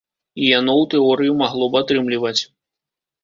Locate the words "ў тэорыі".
0.77-1.35